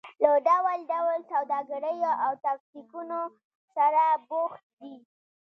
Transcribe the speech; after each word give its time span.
له 0.23 0.31
ډول 0.47 0.79
ډول 0.91 1.19
سوداګریو 1.31 2.11
او 2.23 2.31
تاکتیکونو 2.45 3.19
سره 3.75 4.03
بوخت 4.27 4.63
دي. 4.79 4.93